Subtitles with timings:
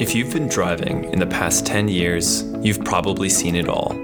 [0.00, 3.94] If you've been driving in the past 10 years, you've probably seen it all.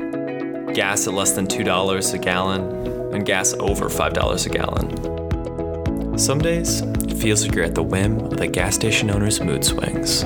[0.74, 6.18] Gas at less than $2 a gallon, and gas over $5 a gallon.
[6.18, 9.64] Some days, it feels like you're at the whim of the gas station owner's mood
[9.64, 10.24] swings.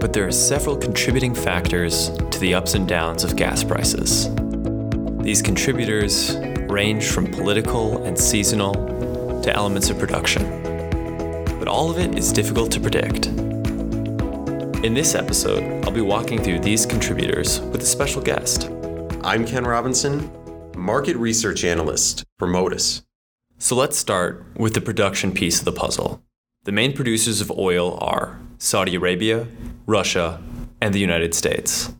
[0.00, 4.34] But there are several contributing factors to the ups and downs of gas prices.
[5.18, 6.38] These contributors
[6.70, 8.72] range from political and seasonal
[9.42, 10.62] to elements of production.
[11.58, 13.43] But all of it is difficult to predict.
[14.84, 18.68] In this episode, I'll be walking through these contributors with a special guest.
[19.22, 20.30] I'm Ken Robinson,
[20.76, 23.02] market research analyst for Motus.
[23.56, 26.22] So let's start with the production piece of the puzzle.
[26.64, 29.46] The main producers of oil are Saudi Arabia,
[29.86, 30.42] Russia,
[30.82, 31.90] and the United States.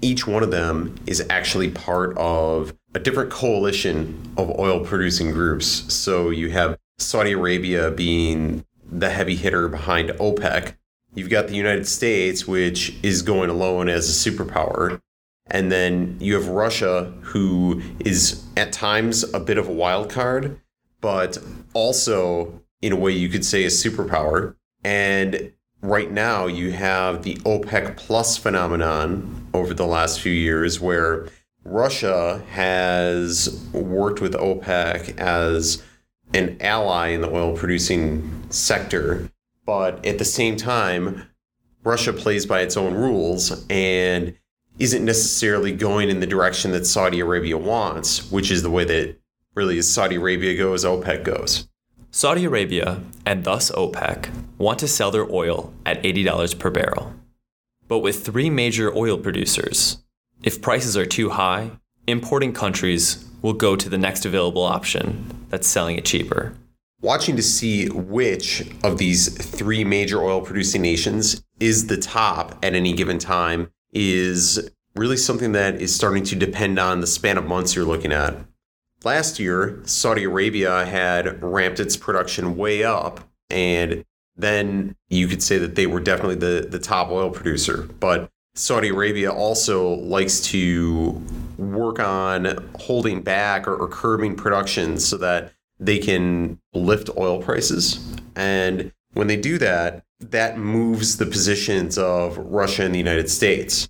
[0.00, 5.92] Each one of them is actually part of a different coalition of oil producing groups.
[5.92, 10.76] So you have Saudi Arabia being the heavy hitter behind OPEC.
[11.14, 15.00] You've got the United States, which is going alone as a superpower.
[15.46, 20.58] And then you have Russia, who is at times a bit of a wild card,
[21.00, 21.38] but
[21.74, 24.54] also, in a way, you could say a superpower.
[24.84, 31.28] And right now, you have the OPEC plus phenomenon over the last few years where
[31.64, 35.82] Russia has worked with OPEC as
[36.32, 39.28] an ally in the oil producing sector.
[39.64, 41.28] But at the same time,
[41.84, 44.36] Russia plays by its own rules and
[44.78, 49.16] isn't necessarily going in the direction that Saudi Arabia wants, which is the way that
[49.54, 51.68] really Saudi Arabia goes, OPEC goes.
[52.10, 57.14] Saudi Arabia, and thus OPEC, want to sell their oil at $80 per barrel.
[57.88, 60.02] But with three major oil producers,
[60.42, 61.72] if prices are too high,
[62.06, 66.54] importing countries will go to the next available option that's selling it cheaper.
[67.02, 72.74] Watching to see which of these three major oil producing nations is the top at
[72.74, 77.44] any given time is really something that is starting to depend on the span of
[77.44, 78.36] months you're looking at.
[79.02, 84.04] Last year, Saudi Arabia had ramped its production way up, and
[84.36, 87.88] then you could say that they were definitely the, the top oil producer.
[87.98, 91.20] But Saudi Arabia also likes to
[91.58, 95.52] work on holding back or, or curbing production so that
[95.82, 97.98] they can lift oil prices.
[98.36, 103.88] And when they do that, that moves the positions of Russia and the United States.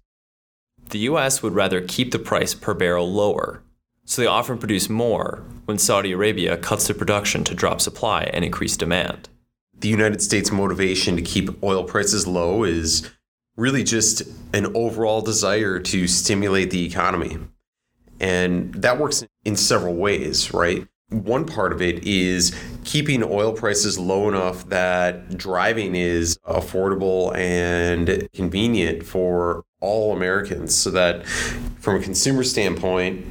[0.91, 3.63] The US would rather keep the price per barrel lower,
[4.05, 8.45] so they often produce more when Saudi Arabia cuts their production to drop supply and
[8.45, 9.29] increase demand.
[9.79, 13.11] The United States' motivation to keep oil prices low is
[13.57, 14.23] really just
[14.55, 17.39] an overall desire to stimulate the economy.
[18.21, 20.87] And that works in several ways, right?
[21.13, 28.29] One part of it is keeping oil prices low enough that driving is affordable and
[28.33, 33.27] convenient for all Americans so that from a consumer standpoint,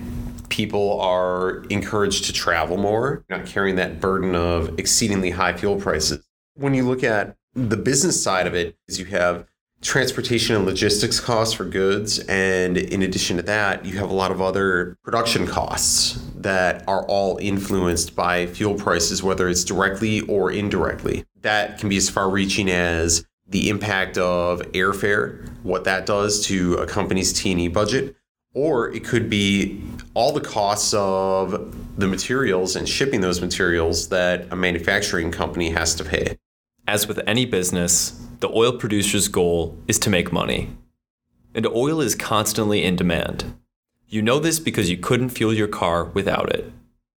[0.50, 6.24] people are encouraged to travel more, not carrying that burden of exceedingly high fuel prices.
[6.53, 9.46] When you look at the business side of it, is you have
[9.81, 12.20] transportation and logistics costs for goods.
[12.20, 17.06] And in addition to that, you have a lot of other production costs that are
[17.06, 21.25] all influenced by fuel prices, whether it's directly or indirectly.
[21.41, 26.75] That can be as far reaching as the impact of airfare, what that does to
[26.75, 28.16] a company's T&E budget,
[28.53, 29.81] or it could be
[30.13, 35.96] all the costs of the materials and shipping those materials that a manufacturing company has
[35.96, 36.38] to pay.
[36.88, 40.75] As with any business, the oil producer's goal is to make money.
[41.53, 43.53] And oil is constantly in demand.
[44.12, 46.70] You know this because you couldn't fuel your car without it.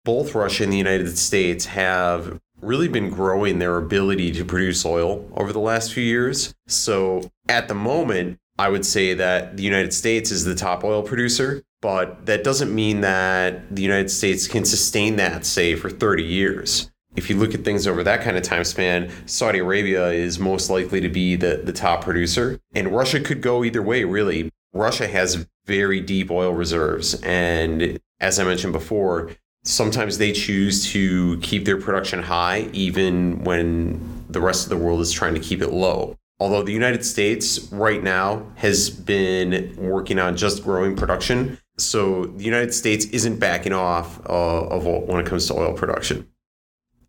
[0.06, 5.28] Both Russia and the United States have really been growing their ability to produce oil
[5.36, 6.53] over the last few years.
[6.68, 11.02] So at the moment, I would say that the United States is the top oil
[11.02, 16.22] producer, but that doesn't mean that the United States can sustain that, say, for 30
[16.22, 20.40] years if you look at things over that kind of time span, Saudi Arabia is
[20.40, 22.59] most likely to be the, the top producer.
[22.73, 24.50] And Russia could go either way, really.
[24.73, 27.16] Russia has very deep oil reserves.
[27.24, 29.32] And as I mentioned before,
[29.64, 35.02] sometimes they choose to keep their production high, even when the rest of the world
[35.02, 36.18] is trying to keep it low.
[36.40, 41.58] Although the United States right now has been working on just growing production.
[41.78, 46.28] So the United States isn't backing off uh, of when it comes to oil production.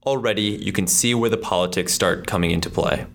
[0.06, 3.06] Already, you can see where the politics start coming into play.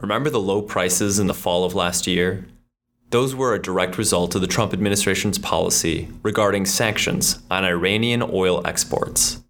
[0.00, 2.46] Remember the low prices in the fall of last year?
[3.10, 8.60] Those were a direct result of the Trump administration's policy regarding sanctions on Iranian oil
[8.66, 9.42] exports.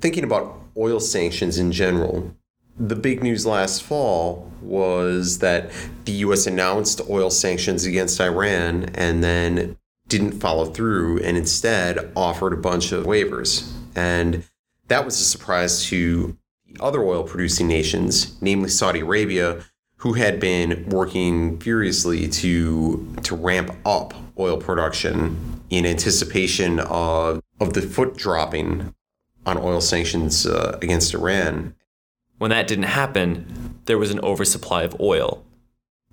[0.00, 2.34] Thinking about oil sanctions in general,
[2.78, 5.70] the big news last fall was that
[6.06, 9.76] the US announced oil sanctions against Iran and then
[10.06, 13.70] didn't follow through and instead offered a bunch of waivers.
[13.94, 14.44] And
[14.86, 16.38] that was a surprise to
[16.80, 19.62] other oil producing nations, namely Saudi Arabia,
[19.98, 27.74] who had been working furiously to to ramp up oil production in anticipation of of
[27.74, 28.94] the foot dropping
[29.46, 31.74] on oil sanctions uh, against Iran.
[32.38, 35.44] When that didn't happen, there was an oversupply of oil.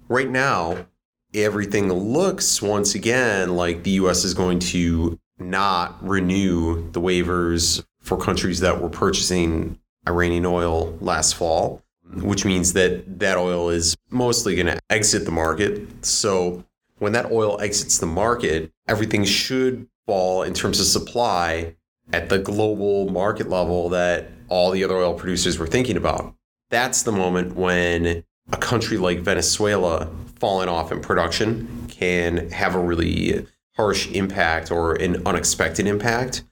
[0.08, 0.86] Right now,
[1.34, 8.18] everything looks once again like the US is going to not renew the waivers for
[8.18, 9.78] countries that were purchasing
[10.08, 11.82] Iranian oil last fall,
[12.14, 16.06] which means that that oil is mostly going to exit the market.
[16.06, 16.64] So
[17.00, 21.76] when that oil exits the market, everything should fall in terms of supply
[22.14, 26.36] at the global market level that all the other oil producers were thinking about.
[26.70, 30.10] That's the moment when a country like Venezuela
[30.40, 36.44] falling off in production can have a really harsh impact or an unexpected impact.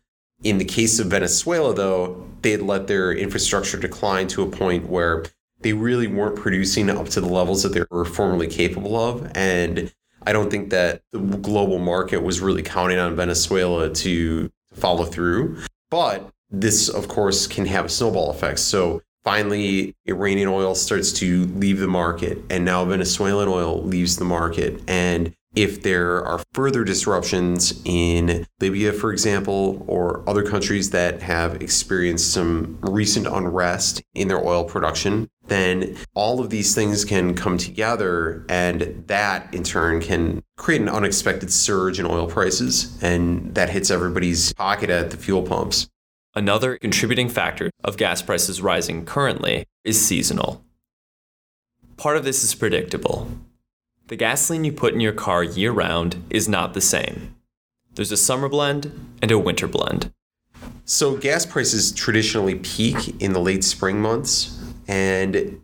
[0.43, 4.89] In the case of Venezuela, though, they had let their infrastructure decline to a point
[4.89, 5.23] where
[5.63, 9.31] they really weren't producing up to the levels that they were formerly capable of.
[9.35, 9.91] And
[10.25, 15.57] I don't think that the global market was really counting on Venezuela to follow through.
[15.89, 18.59] But this, of course, can have snowball effect.
[18.59, 24.25] So finally, Iranian oil starts to leave the market, and now Venezuelan oil leaves the
[24.25, 24.81] market.
[24.87, 31.61] And if there are further disruptions in Libya, for example, or other countries that have
[31.61, 37.57] experienced some recent unrest in their oil production, then all of these things can come
[37.57, 43.69] together, and that in turn can create an unexpected surge in oil prices, and that
[43.69, 45.87] hits everybody's pocket at the fuel pumps.
[46.35, 50.63] Another contributing factor of gas prices rising currently is seasonal.
[51.95, 53.27] Part of this is predictable.
[54.07, 57.35] The gasoline you put in your car year round is not the same.
[57.95, 58.91] There's a summer blend
[59.21, 60.11] and a winter blend.
[60.83, 64.59] So, gas prices traditionally peak in the late spring months,
[64.89, 65.61] and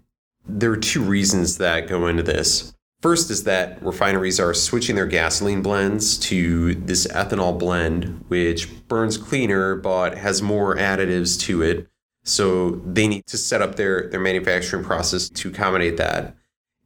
[0.47, 2.74] there are two reasons that go into this.
[3.01, 9.18] First is that refineries are switching their gasoline blends to this ethanol blend, which burns
[9.18, 11.88] cleaner but has more additives to it.
[12.24, 16.36] So they need to set up their, their manufacturing process to accommodate that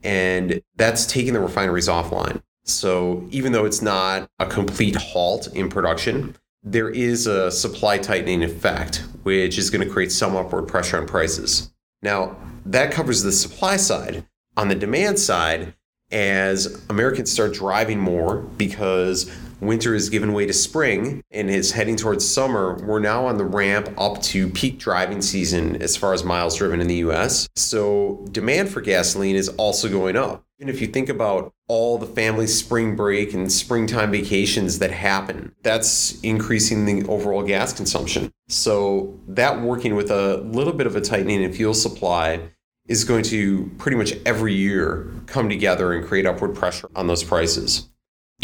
[0.03, 2.41] and that's taking the refineries offline.
[2.65, 8.41] So even though it's not a complete halt in production, there is a supply tightening
[8.41, 11.73] effect, which is going to create some upward pressure on prices.
[12.01, 12.35] Now,
[12.65, 14.25] that covers the supply side.
[14.55, 15.73] On the demand side,
[16.11, 19.31] as Americans start driving more because
[19.65, 23.45] winter is giving way to spring and is heading towards summer, we're now on the
[23.45, 27.47] ramp up to peak driving season as far as miles driven in the US.
[27.55, 30.43] So demand for gasoline is also going up.
[30.59, 35.53] And if you think about all the family spring break and springtime vacations that happen,
[35.61, 38.31] that's increasing the overall gas consumption.
[38.47, 42.39] So that working with a little bit of a tightening in fuel supply
[42.87, 47.23] is going to pretty much every year come together and create upward pressure on those
[47.23, 47.89] prices.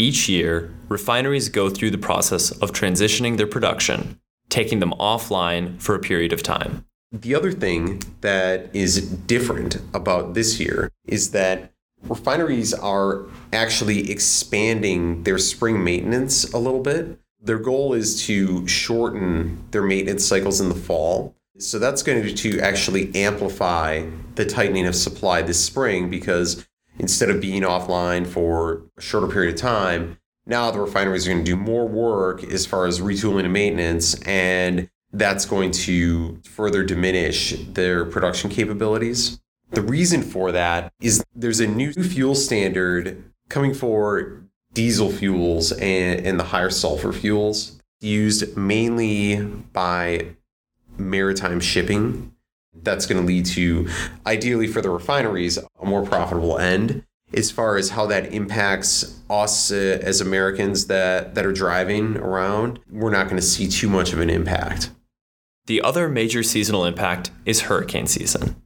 [0.00, 4.18] Each year, refineries go through the process of transitioning their production,
[4.48, 6.86] taking them offline for a period of time.
[7.12, 15.24] The other thing that is different about this year is that refineries are actually expanding
[15.24, 17.18] their spring maintenance a little bit.
[17.38, 21.34] Their goal is to shorten their maintenance cycles in the fall.
[21.58, 26.66] So that's going to actually amplify the tightening of supply this spring because
[27.00, 31.44] instead of being offline for a shorter period of time, now the refineries are going
[31.44, 36.84] to do more work as far as retooling and maintenance, and that's going to further
[36.84, 39.40] diminish their production capabilities.
[39.70, 44.42] The reason for that is there's a new fuel standard coming for
[44.72, 49.36] diesel fuels and, and the higher sulfur fuels used mainly
[49.72, 50.26] by
[50.96, 52.29] maritime shipping
[52.74, 53.88] that's going to lead to,
[54.26, 57.04] ideally for the refineries, a more profitable end.
[57.32, 62.80] As far as how that impacts us uh, as Americans that, that are driving around,
[62.90, 64.90] we're not going to see too much of an impact.
[65.66, 68.60] The other major seasonal impact is hurricane season.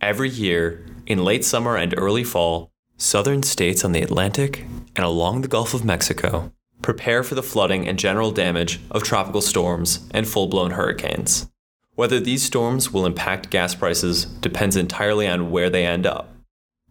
[0.00, 5.40] Every year, in late summer and early fall, southern states on the Atlantic and along
[5.40, 10.28] the Gulf of Mexico prepare for the flooding and general damage of tropical storms and
[10.28, 11.50] full blown hurricanes.
[11.94, 16.28] Whether these storms will impact gas prices depends entirely on where they end up.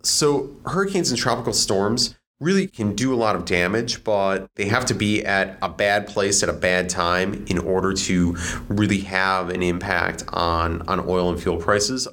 [0.01, 4.85] So, hurricanes and tropical storms really can do a lot of damage, but they have
[4.85, 8.35] to be at a bad place at a bad time in order to
[8.67, 12.07] really have an impact on, on oil and fuel prices.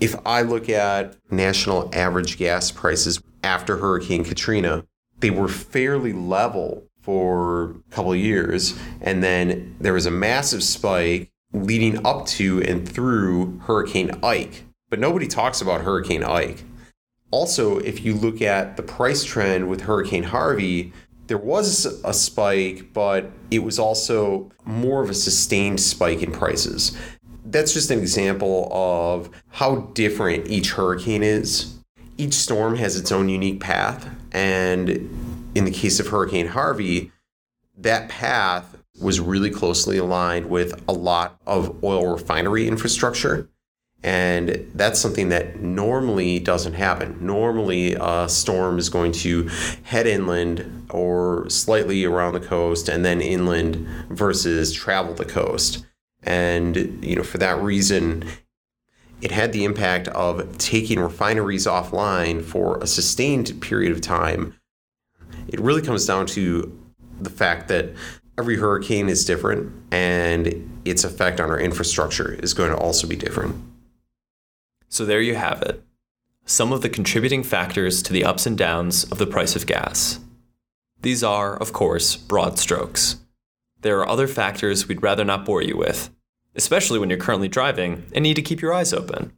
[0.00, 4.84] If I look at national average gas prices after Hurricane Katrina,
[5.20, 8.78] they were fairly level for a couple years.
[9.00, 14.64] And then there was a massive spike leading up to and through Hurricane Ike.
[14.88, 16.64] But nobody talks about Hurricane Ike.
[17.30, 20.92] Also, if you look at the price trend with Hurricane Harvey,
[21.26, 26.96] there was a spike, but it was also more of a sustained spike in prices.
[27.44, 31.74] That's just an example of how different each hurricane is.
[32.16, 34.88] Each storm has its own unique path, and
[35.54, 37.10] in the case of Hurricane Harvey,
[37.76, 43.48] that path was really closely aligned with a lot of oil refinery infrastructure.
[44.02, 47.16] And that's something that normally doesn't happen.
[47.20, 49.50] Normally, a storm is going to
[49.84, 55.84] head inland or slightly around the coast and then inland versus travel the coast.
[56.22, 58.24] And, you know, for that reason,
[59.22, 64.54] it had the impact of taking refineries offline for a sustained period of time.
[65.48, 66.78] It really comes down to
[67.20, 67.94] the fact that
[68.38, 73.16] every hurricane is different and its effect on our infrastructure is going to also be
[73.16, 73.56] different.
[74.88, 75.82] So there you have it.
[76.44, 80.20] Some of the contributing factors to the ups and downs of the price of gas.
[81.00, 83.16] These are, of course, broad strokes.
[83.80, 86.10] There are other factors we'd rather not bore you with,
[86.54, 89.32] especially when you're currently driving and need to keep your eyes open.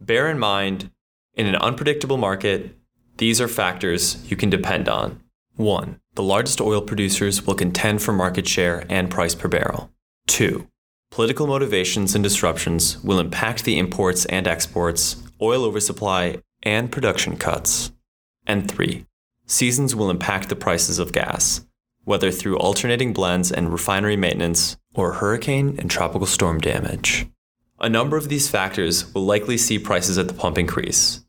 [0.00, 0.90] Bear in mind,
[1.34, 2.76] in an unpredictable market,
[3.18, 5.20] these are factors you can depend on.
[5.56, 6.00] 1.
[6.14, 9.90] The largest oil producers will contend for market share and price per barrel.
[10.26, 10.66] 2.
[11.10, 17.92] Political motivations and disruptions will impact the imports and exports, oil oversupply, and production cuts.
[18.46, 19.06] And 3.
[19.46, 21.64] Seasons will impact the prices of gas,
[22.02, 27.26] whether through alternating blends and refinery maintenance or hurricane and tropical storm damage.
[27.78, 31.24] A number of these factors will likely see prices at the pump increase.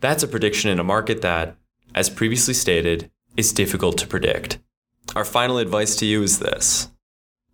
[0.00, 1.56] That's a prediction in a market that,
[1.94, 4.58] as previously stated, is difficult to predict.
[5.14, 6.90] Our final advice to you is this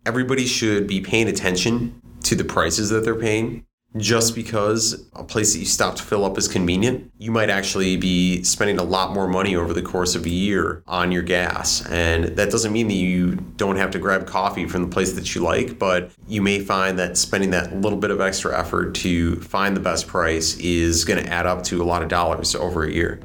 [0.05, 3.65] everybody should be paying attention to the prices that they're paying.
[3.95, 7.95] Just because a place that you stop to fill up is convenient, you might actually
[7.95, 11.85] be spending a lot more money over the course of a year on your gas.
[11.91, 15.35] And that doesn't mean that you don't have to grab coffee from the place that
[15.35, 19.35] you like, but you may find that spending that little bit of extra effort to
[19.41, 22.83] find the best price is going to add up to a lot of dollars over
[22.83, 23.19] a year.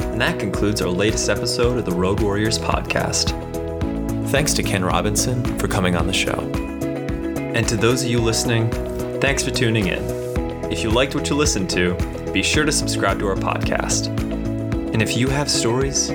[0.00, 3.30] And that concludes our latest episode of the Road Warriors podcast.
[4.30, 6.38] Thanks to Ken Robinson for coming on the show.
[7.54, 8.70] And to those of you listening,
[9.20, 10.02] thanks for tuning in.
[10.72, 11.94] If you liked what you listened to,
[12.32, 14.08] be sure to subscribe to our podcast.
[14.92, 16.10] And if you have stories,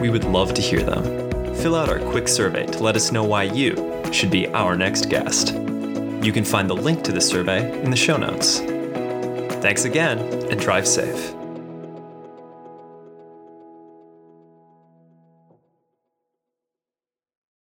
[0.00, 1.54] we would love to hear them.
[1.56, 5.10] Fill out our quick survey to let us know why you should be our next
[5.10, 5.54] guest.
[6.22, 8.58] You can find the link to the survey in the show notes.
[9.60, 10.18] Thanks again,
[10.50, 11.37] and drive safe.